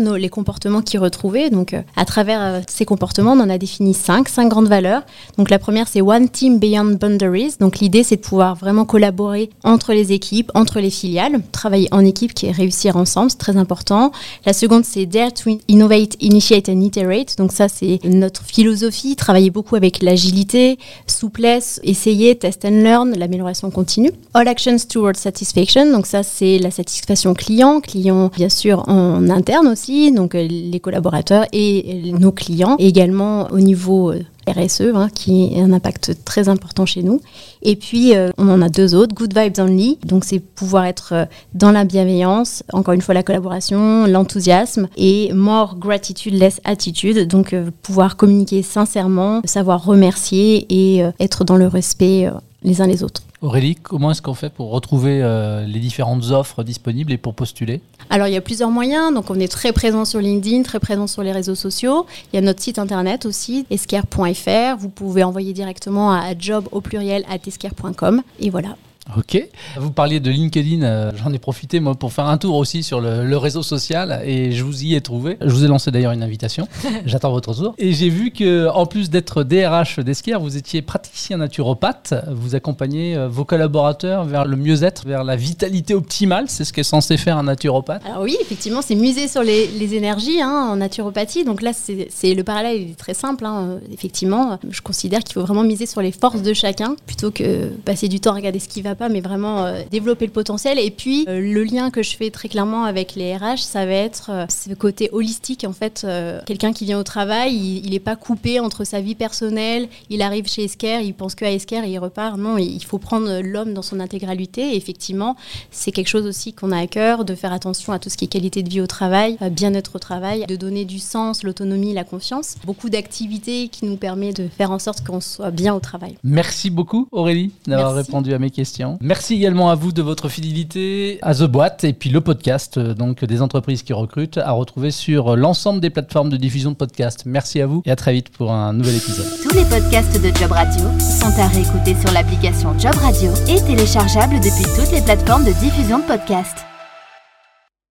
nos, 0.00 0.16
les 0.16 0.28
comportements 0.28 0.82
qu'ils 0.82 1.00
retrouvaient. 1.00 1.50
Donc, 1.50 1.74
euh, 1.74 1.82
à 1.96 2.04
travers 2.04 2.40
euh, 2.42 2.60
ces 2.66 2.84
comportements, 2.84 2.97
on 3.00 3.40
en 3.40 3.50
a 3.50 3.58
défini 3.58 3.94
cinq, 3.94 4.28
cinq 4.28 4.48
grandes 4.48 4.68
valeurs. 4.68 5.02
Donc, 5.36 5.50
la 5.50 5.58
première, 5.58 5.88
c'est 5.88 6.00
One 6.00 6.28
Team 6.28 6.58
Beyond 6.58 6.96
Boundaries. 7.00 7.54
Donc, 7.60 7.78
l'idée, 7.78 8.02
c'est 8.02 8.16
de 8.16 8.20
pouvoir 8.20 8.54
vraiment 8.54 8.84
collaborer 8.84 9.50
entre 9.64 9.92
les 9.92 10.12
équipes, 10.12 10.50
entre 10.54 10.80
les 10.80 10.90
filiales, 10.90 11.40
travailler 11.52 11.88
en 11.90 12.04
équipe 12.04 12.34
qui 12.34 12.46
est 12.46 12.50
réussir 12.50 12.96
ensemble, 12.96 13.30
c'est 13.30 13.38
très 13.38 13.56
important. 13.56 14.12
La 14.46 14.52
seconde, 14.52 14.84
c'est 14.84 15.06
Dare 15.06 15.32
to 15.32 15.58
Innovate, 15.68 16.16
Initiate 16.20 16.68
and 16.68 16.80
Iterate. 16.80 17.36
Donc, 17.38 17.52
ça, 17.52 17.68
c'est 17.68 18.00
notre 18.04 18.42
philosophie, 18.42 19.16
travailler 19.16 19.50
beaucoup 19.50 19.76
avec 19.76 20.02
l'agilité, 20.02 20.78
souplesse, 21.06 21.80
essayer, 21.82 22.36
test 22.36 22.64
and 22.64 22.82
learn, 22.82 23.16
l'amélioration 23.16 23.70
continue. 23.70 24.12
All 24.34 24.48
actions 24.48 24.86
towards 24.88 25.16
satisfaction. 25.16 25.90
Donc, 25.92 26.06
ça, 26.06 26.22
c'est 26.22 26.58
la 26.58 26.70
satisfaction 26.70 27.34
client. 27.34 27.80
Client, 27.80 28.30
bien 28.36 28.48
sûr, 28.48 28.88
en 28.88 29.28
interne 29.30 29.68
aussi, 29.68 30.12
donc 30.12 30.34
euh, 30.34 30.46
les 30.48 30.80
collaborateurs 30.80 31.44
et 31.52 32.12
nos 32.18 32.32
clients. 32.32 32.76
Également 32.88 33.48
au 33.50 33.60
niveau 33.60 34.10
euh, 34.10 34.22
RSE, 34.48 34.92
hein, 34.94 35.08
qui 35.14 35.54
est 35.54 35.60
un 35.60 35.72
impact 35.72 36.24
très 36.24 36.48
important 36.48 36.86
chez 36.86 37.02
nous. 37.02 37.20
Et 37.62 37.76
puis, 37.76 38.16
euh, 38.16 38.30
on 38.38 38.48
en 38.48 38.62
a 38.62 38.68
deux 38.68 38.94
autres, 38.94 39.14
Good 39.14 39.38
Vibes 39.38 39.58
Only. 39.58 39.98
Donc, 40.04 40.24
c'est 40.24 40.40
pouvoir 40.40 40.86
être 40.86 41.12
euh, 41.12 41.24
dans 41.54 41.70
la 41.70 41.84
bienveillance, 41.84 42.64
encore 42.72 42.94
une 42.94 43.02
fois, 43.02 43.14
la 43.14 43.22
collaboration, 43.22 44.06
l'enthousiasme, 44.06 44.88
et 44.96 45.32
More 45.32 45.76
Gratitude, 45.76 46.34
Less 46.34 46.60
Attitude. 46.64 47.28
Donc, 47.28 47.54
pouvoir 47.82 48.16
communiquer 48.16 48.62
sincèrement, 48.62 49.42
savoir 49.44 49.84
remercier 49.84 50.66
et 50.70 51.04
être 51.20 51.44
dans 51.44 51.56
le 51.56 51.66
respect 51.66 52.30
les 52.62 52.80
uns 52.80 52.86
les 52.86 53.02
autres. 53.02 53.22
Aurélie, 53.40 53.76
comment 53.76 54.10
est-ce 54.10 54.20
qu'on 54.20 54.34
fait 54.34 54.52
pour 54.52 54.70
retrouver 54.70 55.20
euh, 55.22 55.64
les 55.64 55.78
différentes 55.78 56.30
offres 56.30 56.64
disponibles 56.64 57.12
et 57.12 57.18
pour 57.18 57.34
postuler? 57.34 57.80
Alors, 58.10 58.26
il 58.26 58.34
y 58.34 58.36
a 58.36 58.40
plusieurs 58.40 58.70
moyens. 58.70 59.14
Donc, 59.14 59.30
on 59.30 59.38
est 59.38 59.46
très 59.46 59.72
présent 59.72 60.04
sur 60.04 60.20
LinkedIn, 60.20 60.64
très 60.64 60.80
présent 60.80 61.06
sur 61.06 61.22
les 61.22 61.30
réseaux 61.30 61.54
sociaux. 61.54 62.06
Il 62.32 62.36
y 62.36 62.38
a 62.38 62.42
notre 62.42 62.60
site 62.60 62.80
internet 62.80 63.26
aussi, 63.26 63.64
esquire.fr. 63.70 64.76
Vous 64.78 64.88
pouvez 64.88 65.22
envoyer 65.22 65.52
directement 65.52 66.10
à 66.10 66.36
job 66.36 66.68
au 66.72 66.80
pluriel 66.80 67.24
à 67.30 67.36
esquire.com. 67.36 68.22
Et 68.40 68.50
voilà, 68.50 68.70
Ok. 69.16 69.42
Vous 69.78 69.90
parliez 69.90 70.20
de 70.20 70.30
LinkedIn. 70.30 70.82
Euh, 70.82 71.12
j'en 71.16 71.32
ai 71.32 71.38
profité 71.38 71.80
moi 71.80 71.94
pour 71.94 72.12
faire 72.12 72.26
un 72.26 72.36
tour 72.36 72.56
aussi 72.56 72.82
sur 72.82 73.00
le, 73.00 73.36
réseau 73.38 73.62
social 73.62 74.20
et 74.24 74.52
je 74.52 74.64
vous 74.64 74.84
y 74.84 74.94
ai 74.94 75.00
trouvé. 75.00 75.36
Je 75.40 75.48
vous 75.48 75.64
ai 75.64 75.68
lancé 75.68 75.90
d'ailleurs 75.90 76.12
une 76.12 76.22
invitation. 76.22 76.68
J'attends 77.06 77.30
votre 77.30 77.50
retour. 77.50 77.74
Et 77.78 77.92
j'ai 77.92 78.08
vu 78.08 78.32
que 78.32 78.68
en 78.68 78.84
plus 78.84 79.10
d'être 79.10 79.44
DRH 79.44 80.00
d'Esquire, 80.00 80.40
vous 80.40 80.56
étiez 80.56 80.82
praticien 80.82 81.38
naturopathe. 81.38 82.14
Vous 82.30 82.54
accompagnez 82.54 83.16
euh, 83.16 83.28
vos 83.28 83.44
collaborateurs 83.44 84.24
vers 84.24 84.44
le 84.44 84.56
mieux-être, 84.56 85.06
vers 85.06 85.24
la 85.24 85.36
vitalité 85.36 85.94
optimale. 85.94 86.46
C'est 86.48 86.64
ce 86.64 86.72
qu'est 86.72 86.82
censé 86.82 87.16
faire 87.16 87.38
un 87.38 87.44
naturopathe. 87.44 88.02
Alors 88.04 88.22
oui, 88.22 88.36
effectivement, 88.40 88.82
c'est 88.82 88.96
miser 88.96 89.28
sur 89.28 89.42
les, 89.42 89.94
énergies 89.94 90.42
hein, 90.42 90.68
en 90.72 90.76
naturopathie. 90.76 91.44
Donc 91.44 91.62
là, 91.62 91.72
c'est 91.72 92.34
le 92.34 92.44
parallèle 92.44 92.90
est 92.90 92.98
très 92.98 93.14
simple. 93.14 93.46
Hein. 93.46 93.78
Effectivement, 93.92 94.58
je 94.68 94.82
considère 94.82 95.20
qu'il 95.20 95.34
faut 95.34 95.42
vraiment 95.42 95.64
miser 95.64 95.86
sur 95.86 96.02
les 96.02 96.12
forces 96.12 96.42
de 96.42 96.52
chacun 96.52 96.96
plutôt 97.06 97.30
que 97.30 97.68
passer 97.84 98.08
du 98.08 98.20
temps 98.20 98.32
à 98.32 98.34
regarder 98.34 98.58
ce 98.58 98.68
qui 98.68 98.82
va 98.82 98.94
pas, 98.98 99.08
mais 99.08 99.20
vraiment 99.20 99.64
euh, 99.64 99.82
développer 99.90 100.26
le 100.26 100.32
potentiel. 100.32 100.78
Et 100.78 100.90
puis, 100.90 101.24
euh, 101.28 101.40
le 101.40 101.64
lien 101.64 101.90
que 101.90 102.02
je 102.02 102.16
fais 102.16 102.30
très 102.30 102.48
clairement 102.48 102.84
avec 102.84 103.14
les 103.14 103.36
RH, 103.36 103.58
ça 103.58 103.86
va 103.86 103.92
être 103.92 104.30
euh, 104.30 104.46
ce 104.48 104.74
côté 104.74 105.08
holistique. 105.12 105.64
En 105.64 105.72
fait, 105.72 106.06
quelqu'un 106.46 106.72
qui 106.72 106.84
vient 106.84 106.98
au 106.98 107.04
travail, 107.04 107.54
il 107.84 107.90
n'est 107.90 108.00
pas 108.00 108.16
coupé 108.16 108.60
entre 108.60 108.84
sa 108.84 109.00
vie 109.00 109.14
personnelle, 109.14 109.88
il 110.10 110.22
arrive 110.22 110.46
chez 110.46 110.64
Esker, 110.64 111.00
il 111.02 111.14
pense 111.14 111.34
que 111.34 111.44
à 111.44 111.52
Esker 111.52 111.82
et 111.84 111.90
il 111.90 111.98
repart. 111.98 112.36
Non, 112.36 112.58
il 112.58 112.84
faut 112.84 112.98
prendre 112.98 113.40
l'homme 113.40 113.72
dans 113.72 113.82
son 113.82 114.00
intégralité. 114.00 114.72
Et 114.72 114.76
effectivement, 114.76 115.36
c'est 115.70 115.92
quelque 115.92 116.08
chose 116.08 116.26
aussi 116.26 116.52
qu'on 116.52 116.72
a 116.72 116.78
à 116.78 116.86
cœur, 116.86 117.24
de 117.24 117.34
faire 117.34 117.52
attention 117.52 117.92
à 117.92 117.98
tout 117.98 118.10
ce 118.10 118.16
qui 118.16 118.24
est 118.24 118.28
qualité 118.28 118.62
de 118.62 118.68
vie 118.68 118.80
au 118.80 118.86
travail, 118.86 119.38
bien-être 119.50 119.96
au 119.96 119.98
travail, 119.98 120.44
de 120.46 120.56
donner 120.56 120.84
du 120.84 120.98
sens, 120.98 121.42
l'autonomie, 121.44 121.94
la 121.94 122.04
confiance. 122.04 122.56
Beaucoup 122.64 122.90
d'activités 122.90 123.68
qui 123.68 123.84
nous 123.84 123.96
permettent 123.96 124.40
de 124.40 124.48
faire 124.48 124.70
en 124.70 124.78
sorte 124.78 125.06
qu'on 125.06 125.20
soit 125.20 125.50
bien 125.50 125.74
au 125.74 125.80
travail. 125.80 126.16
Merci 126.24 126.70
beaucoup 126.70 127.08
Aurélie 127.12 127.52
d'avoir 127.66 127.94
répondu 127.94 128.32
à 128.32 128.38
mes 128.38 128.50
questions. 128.50 128.87
Merci 129.00 129.34
également 129.34 129.70
à 129.70 129.74
vous 129.74 129.92
de 129.92 130.02
votre 130.02 130.28
fidélité 130.28 131.18
à 131.22 131.34
The 131.34 131.44
Boîte 131.44 131.84
et 131.84 131.92
puis 131.92 132.10
le 132.10 132.20
podcast 132.20 132.78
euh, 132.78 132.94
donc 132.94 133.24
des 133.24 133.42
entreprises 133.42 133.82
qui 133.82 133.92
recrutent 133.92 134.38
à 134.38 134.52
retrouver 134.52 134.90
sur 134.90 135.36
l'ensemble 135.36 135.80
des 135.80 135.90
plateformes 135.90 136.30
de 136.30 136.36
diffusion 136.36 136.70
de 136.70 136.76
podcasts. 136.76 137.24
Merci 137.26 137.60
à 137.60 137.66
vous 137.66 137.82
et 137.84 137.90
à 137.90 137.96
très 137.96 138.12
vite 138.12 138.30
pour 138.30 138.52
un 138.52 138.72
nouvel 138.72 138.96
épisode. 138.96 139.26
Tous 139.42 139.54
les 139.54 139.64
podcasts 139.64 140.20
de 140.22 140.28
Job 140.36 140.52
Radio 140.52 140.84
sont 140.98 141.40
à 141.40 141.48
réécouter 141.48 141.94
sur 142.00 142.12
l'application 142.12 142.78
Job 142.78 142.94
Radio 142.94 143.30
et 143.48 143.60
téléchargeables 143.62 144.36
depuis 144.36 144.64
toutes 144.76 144.92
les 144.92 145.02
plateformes 145.02 145.44
de 145.44 145.52
diffusion 145.52 145.98
de 145.98 146.04
podcasts. 146.04 146.64